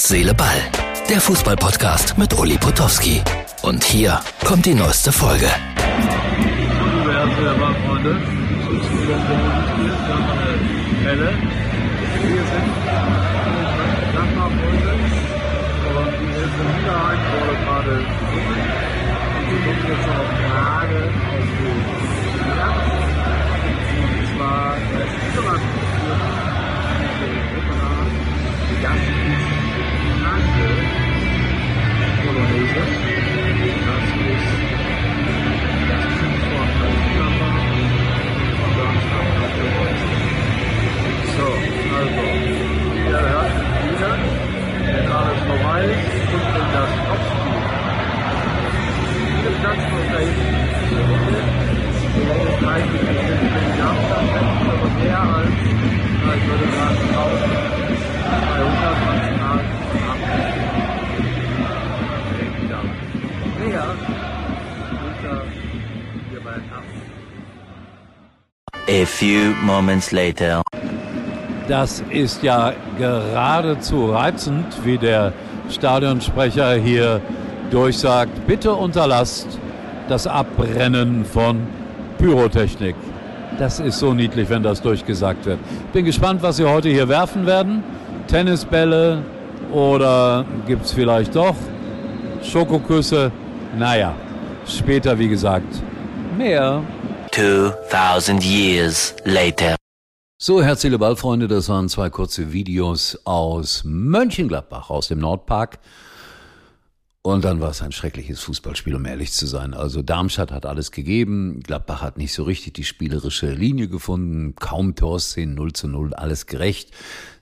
Herz, 0.00 0.08
Seele, 0.08 0.32
Ball. 0.32 0.62
Der 1.10 1.20
Fußballpodcast 1.20 2.16
mit 2.16 2.32
Uli 2.38 2.56
Potowski. 2.56 3.20
Und 3.60 3.84
hier 3.84 4.18
kommt 4.46 4.64
die 4.64 4.72
neueste 4.72 5.12
Folge. 5.12 5.46
Wir 12.22 12.44
sind 12.50 12.70
A 68.88 69.04
few 69.06 69.54
moments 69.62 70.10
later. 70.10 70.62
Das 71.68 72.02
ist 72.10 72.42
ja 72.42 72.72
geradezu 72.98 74.10
reizend, 74.10 74.66
wie 74.84 74.98
der 74.98 75.32
Stadionsprecher 75.70 76.74
hier 76.74 77.20
durchsagt. 77.70 78.48
Bitte 78.48 78.72
unterlasst 78.72 79.60
das 80.10 80.26
Abbrennen 80.26 81.24
von 81.24 81.66
Pyrotechnik. 82.18 82.96
Das 83.58 83.80
ist 83.80 83.98
so 83.98 84.12
niedlich, 84.12 84.48
wenn 84.48 84.62
das 84.62 84.82
durchgesagt 84.82 85.46
wird. 85.46 85.58
Bin 85.92 86.04
gespannt, 86.04 86.42
was 86.42 86.56
Sie 86.56 86.64
heute 86.64 86.88
hier 86.88 87.08
werfen 87.08 87.46
werden. 87.46 87.82
Tennisbälle 88.26 89.22
oder 89.72 90.44
gibt 90.66 90.84
es 90.84 90.92
vielleicht 90.92 91.34
doch 91.36 91.54
Schokoküsse? 92.42 93.30
Naja, 93.78 94.14
später 94.66 95.18
wie 95.18 95.28
gesagt 95.28 95.82
mehr. 96.36 96.82
2000 97.32 98.44
years 98.44 99.14
later. 99.24 99.76
So, 100.42 100.62
Herz, 100.62 100.80
Seele, 100.80 100.98
Ball, 100.98 101.16
Freunde, 101.16 101.48
das 101.48 101.68
waren 101.68 101.88
zwei 101.88 102.08
kurze 102.08 102.52
Videos 102.52 103.18
aus 103.24 103.82
Mönchengladbach, 103.84 104.88
aus 104.90 105.08
dem 105.08 105.18
Nordpark. 105.18 105.78
Und 107.22 107.44
dann 107.44 107.60
war 107.60 107.70
es 107.70 107.82
ein 107.82 107.92
schreckliches 107.92 108.40
Fußballspiel, 108.40 108.94
um 108.94 109.04
ehrlich 109.04 109.32
zu 109.32 109.46
sein. 109.46 109.74
Also 109.74 110.00
Darmstadt 110.00 110.50
hat 110.52 110.64
alles 110.64 110.90
gegeben, 110.90 111.60
Gladbach 111.60 112.00
hat 112.00 112.16
nicht 112.16 112.32
so 112.32 112.44
richtig 112.44 112.72
die 112.72 112.84
spielerische 112.84 113.52
Linie 113.52 113.88
gefunden, 113.88 114.54
kaum 114.54 114.94
Torszenen, 114.94 115.54
0 115.54 115.74
zu 115.74 115.88
0, 115.88 116.14
alles 116.14 116.46
gerecht. 116.46 116.92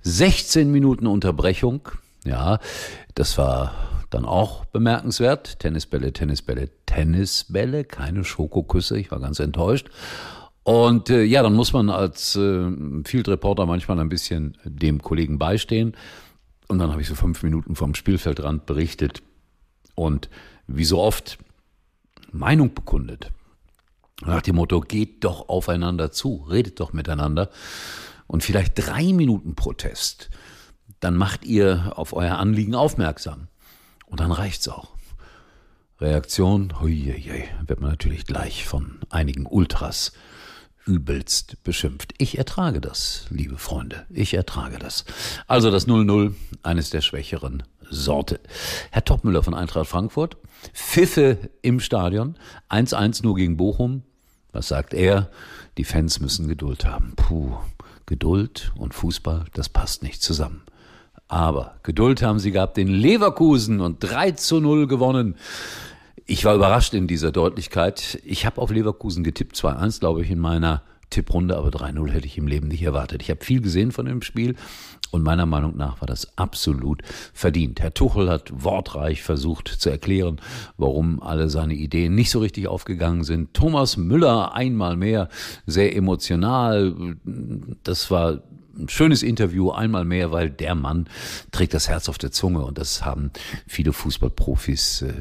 16 0.00 0.72
Minuten 0.72 1.06
Unterbrechung, 1.06 1.88
ja, 2.24 2.58
das 3.14 3.36
war 3.36 3.74
dann 4.08 4.24
auch 4.24 4.64
bemerkenswert. 4.64 5.58
Tennisbälle, 5.58 6.14
Tennisbälle, 6.14 6.70
Tennisbälle, 6.86 7.84
keine 7.84 8.24
Schokoküsse, 8.24 8.98
ich 8.98 9.10
war 9.10 9.20
ganz 9.20 9.40
enttäuscht. 9.40 9.90
Und 10.62 11.10
äh, 11.10 11.22
ja, 11.22 11.42
dann 11.42 11.54
muss 11.54 11.74
man 11.74 11.90
als 11.90 12.34
äh, 12.34 12.70
Field 13.04 13.28
Reporter 13.28 13.66
manchmal 13.66 14.00
ein 14.00 14.08
bisschen 14.08 14.56
dem 14.64 15.02
Kollegen 15.02 15.38
beistehen. 15.38 15.94
Und 16.66 16.78
dann 16.78 16.90
habe 16.92 17.02
ich 17.02 17.08
so 17.08 17.14
fünf 17.14 17.42
Minuten 17.42 17.76
vom 17.76 17.94
Spielfeldrand 17.94 18.64
berichtet 18.64 19.22
und 19.96 20.30
wie 20.68 20.84
so 20.84 21.00
oft 21.00 21.38
Meinung 22.30 22.72
bekundet. 22.72 23.32
Nach 24.24 24.42
dem 24.42 24.56
Motto, 24.56 24.80
geht 24.80 25.24
doch 25.24 25.48
aufeinander 25.48 26.12
zu, 26.12 26.46
redet 26.48 26.78
doch 26.78 26.92
miteinander. 26.92 27.50
Und 28.28 28.44
vielleicht 28.44 28.72
drei 28.76 29.12
Minuten 29.12 29.54
Protest, 29.56 30.30
dann 31.00 31.16
macht 31.16 31.44
ihr 31.44 31.92
auf 31.96 32.12
euer 32.12 32.38
Anliegen 32.38 32.74
aufmerksam. 32.74 33.48
Und 34.06 34.20
dann 34.20 34.32
reicht's 34.32 34.68
auch. 34.68 34.94
Reaktion, 36.00 36.80
huiuiui, 36.80 37.44
wird 37.66 37.80
man 37.80 37.90
natürlich 37.90 38.26
gleich 38.26 38.66
von 38.66 38.98
einigen 39.10 39.46
Ultras 39.46 40.12
übelst 40.84 41.62
beschimpft. 41.64 42.14
Ich 42.18 42.38
ertrage 42.38 42.80
das, 42.80 43.26
liebe 43.30 43.58
Freunde. 43.58 44.06
Ich 44.08 44.34
ertrage 44.34 44.78
das. 44.78 45.04
Also 45.46 45.70
das 45.70 45.88
0-0, 45.88 46.34
eines 46.62 46.90
der 46.90 47.00
schwächeren 47.00 47.64
Sorte. 47.90 48.40
Herr 48.90 49.04
Topmüller 49.04 49.42
von 49.42 49.54
Eintracht 49.54 49.88
Frankfurt, 49.88 50.36
Pfiffe 50.72 51.38
im 51.62 51.80
Stadion, 51.80 52.36
1-1 52.70 53.22
nur 53.22 53.34
gegen 53.34 53.56
Bochum. 53.56 54.02
Was 54.52 54.68
sagt 54.68 54.94
er? 54.94 55.30
Die 55.76 55.84
Fans 55.84 56.20
müssen 56.20 56.48
Geduld 56.48 56.84
haben. 56.84 57.12
Puh, 57.16 57.56
Geduld 58.06 58.72
und 58.76 58.94
Fußball, 58.94 59.44
das 59.52 59.68
passt 59.68 60.02
nicht 60.02 60.22
zusammen. 60.22 60.62
Aber 61.28 61.76
Geduld 61.82 62.22
haben 62.22 62.38
sie 62.38 62.52
gehabt 62.52 62.78
in 62.78 62.88
Leverkusen 62.88 63.80
und 63.80 63.98
3 64.00 64.32
zu 64.32 64.60
0 64.60 64.86
gewonnen. 64.86 65.36
Ich 66.24 66.44
war 66.44 66.54
überrascht 66.54 66.94
in 66.94 67.06
dieser 67.06 67.32
Deutlichkeit. 67.32 68.20
Ich 68.24 68.46
habe 68.46 68.60
auf 68.60 68.70
Leverkusen 68.70 69.24
getippt, 69.24 69.56
2-1, 69.56 70.00
glaube 70.00 70.22
ich, 70.22 70.30
in 70.30 70.38
meiner 70.38 70.82
Tipprunde, 71.10 71.56
aber 71.56 71.68
3-0 71.68 72.10
hätte 72.10 72.26
ich 72.26 72.38
im 72.38 72.46
Leben 72.46 72.68
nicht 72.68 72.82
erwartet. 72.82 73.22
Ich 73.22 73.30
habe 73.30 73.44
viel 73.44 73.60
gesehen 73.60 73.92
von 73.92 74.06
dem 74.06 74.22
Spiel 74.22 74.56
und 75.10 75.22
meiner 75.22 75.46
Meinung 75.46 75.76
nach 75.76 76.00
war 76.00 76.06
das 76.06 76.36
absolut 76.36 77.02
verdient. 77.32 77.80
Herr 77.80 77.94
Tuchel 77.94 78.28
hat 78.28 78.50
wortreich 78.52 79.22
versucht 79.22 79.68
zu 79.68 79.88
erklären, 79.88 80.40
warum 80.76 81.22
alle 81.22 81.48
seine 81.48 81.74
Ideen 81.74 82.14
nicht 82.14 82.30
so 82.30 82.40
richtig 82.40 82.66
aufgegangen 82.68 83.24
sind. 83.24 83.54
Thomas 83.54 83.96
Müller 83.96 84.54
einmal 84.54 84.96
mehr 84.96 85.28
sehr 85.64 85.94
emotional. 85.94 87.16
Das 87.84 88.10
war 88.10 88.42
ein 88.78 88.88
schönes 88.88 89.22
Interview, 89.22 89.70
einmal 89.70 90.04
mehr, 90.04 90.32
weil 90.32 90.50
der 90.50 90.74
Mann 90.74 91.08
trägt 91.50 91.74
das 91.74 91.88
Herz 91.88 92.08
auf 92.08 92.18
der 92.18 92.32
Zunge 92.32 92.64
und 92.64 92.78
das 92.78 93.04
haben 93.04 93.30
viele 93.66 93.92
Fußballprofis 93.92 95.02
äh, 95.02 95.12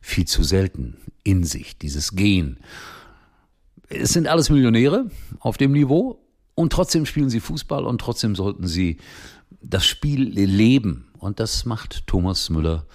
viel 0.00 0.26
zu 0.26 0.42
selten 0.42 0.96
in 1.24 1.44
sich, 1.44 1.78
dieses 1.78 2.14
Gehen. 2.14 2.58
Es 3.94 4.10
sind 4.10 4.26
alles 4.26 4.48
Millionäre 4.48 5.10
auf 5.40 5.58
dem 5.58 5.72
Niveau 5.72 6.18
und 6.54 6.72
trotzdem 6.72 7.04
spielen 7.04 7.28
sie 7.28 7.40
Fußball 7.40 7.84
und 7.84 8.00
trotzdem 8.00 8.34
sollten 8.34 8.66
sie 8.66 8.98
das 9.60 9.84
Spiel 9.84 10.22
leben. 10.28 11.08
Und 11.18 11.40
das 11.40 11.66
macht 11.66 12.06
Thomas 12.06 12.48
Müller 12.50 12.86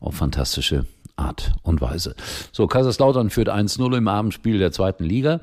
auf 0.00 0.16
fantastische 0.16 0.86
Art 1.16 1.52
und 1.62 1.80
Weise. 1.80 2.16
So, 2.50 2.66
Kaiserslautern 2.66 3.30
führt 3.30 3.48
1-0 3.48 3.96
im 3.96 4.08
Abendspiel 4.08 4.58
der 4.58 4.72
zweiten 4.72 5.04
Liga. 5.04 5.40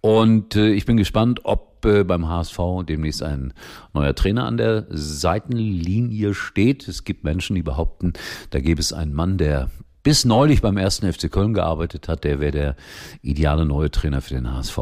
Und 0.00 0.56
äh, 0.56 0.70
ich 0.70 0.86
bin 0.86 0.96
gespannt, 0.96 1.40
ob 1.44 1.84
äh, 1.84 2.04
beim 2.04 2.28
HSV 2.28 2.58
demnächst 2.88 3.22
ein 3.22 3.54
neuer 3.92 4.14
Trainer 4.14 4.44
an 4.44 4.56
der 4.56 4.86
Seitenlinie 4.90 6.34
steht. 6.34 6.88
Es 6.88 7.04
gibt 7.04 7.24
Menschen, 7.24 7.54
die 7.54 7.62
behaupten, 7.62 8.12
da 8.50 8.60
gäbe 8.60 8.80
es 8.80 8.92
einen 8.92 9.14
Mann, 9.14 9.38
der 9.38 9.70
bis 10.06 10.24
neulich 10.24 10.62
beim 10.62 10.76
ersten 10.76 11.12
FC 11.12 11.28
Köln 11.32 11.52
gearbeitet 11.52 12.06
hat, 12.06 12.22
der 12.22 12.38
wäre 12.38 12.52
der 12.52 12.76
ideale 13.22 13.66
neue 13.66 13.90
Trainer 13.90 14.20
für 14.20 14.34
den 14.34 14.54
HSV. 14.54 14.78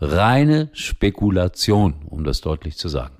Reine 0.00 0.70
Spekulation, 0.72 1.94
um 2.06 2.22
das 2.22 2.42
deutlich 2.42 2.78
zu 2.78 2.88
sagen. 2.88 3.14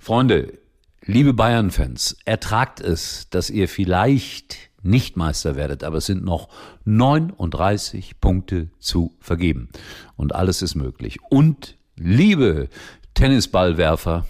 Freunde, 0.00 0.58
liebe 1.04 1.32
Bayern-Fans, 1.32 2.16
ertragt 2.24 2.80
es, 2.80 3.30
dass 3.30 3.50
ihr 3.50 3.68
vielleicht 3.68 4.56
nicht 4.82 5.16
Meister 5.16 5.54
werdet, 5.54 5.84
aber 5.84 5.98
es 5.98 6.06
sind 6.06 6.24
noch 6.24 6.48
39 6.86 8.18
Punkte 8.20 8.70
zu 8.80 9.14
vergeben. 9.20 9.68
Und 10.16 10.34
alles 10.34 10.60
ist 10.60 10.74
möglich. 10.74 11.20
Und 11.30 11.76
liebe 11.94 12.68
Tennisballwerfer, 13.14 14.26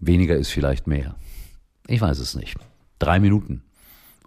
weniger 0.00 0.36
ist 0.36 0.48
vielleicht 0.48 0.86
mehr. 0.86 1.14
Ich 1.88 2.00
weiß 2.00 2.20
es 2.20 2.34
nicht. 2.36 2.56
Drei 2.98 3.20
Minuten. 3.20 3.64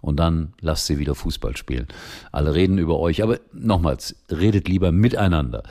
Und 0.00 0.16
dann 0.16 0.54
lasst 0.60 0.86
sie 0.86 0.98
wieder 0.98 1.14
Fußball 1.14 1.56
spielen. 1.56 1.86
Alle 2.32 2.54
reden 2.54 2.78
über 2.78 2.98
euch, 2.98 3.22
aber 3.22 3.38
nochmals, 3.52 4.16
redet 4.30 4.68
lieber 4.68 4.92
miteinander 4.92 5.62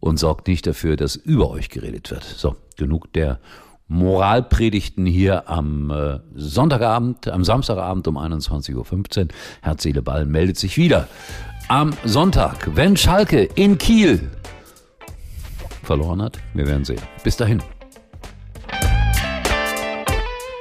und 0.00 0.18
sorgt 0.18 0.48
nicht 0.48 0.66
dafür, 0.66 0.96
dass 0.96 1.16
über 1.16 1.50
euch 1.50 1.70
geredet 1.70 2.10
wird. 2.10 2.24
So, 2.24 2.56
genug 2.76 3.12
der 3.14 3.40
Moralpredigten 3.88 5.06
hier 5.06 5.48
am 5.48 5.90
äh, 5.90 6.18
Sonntagabend, 6.34 7.28
am 7.28 7.44
Samstagabend 7.44 8.08
um 8.08 8.18
21.15 8.18 8.74
Uhr. 8.76 9.28
Herz, 9.62 9.86
Ball 10.04 10.26
meldet 10.26 10.58
sich 10.58 10.76
wieder. 10.76 11.08
Am 11.68 11.92
Sonntag, 12.04 12.76
wenn 12.76 12.96
Schalke 12.96 13.44
in 13.54 13.78
Kiel 13.78 14.30
verloren 15.82 16.22
hat, 16.22 16.38
wir 16.54 16.66
werden 16.66 16.84
sehen. 16.84 17.00
Bis 17.22 17.36
dahin. 17.36 17.62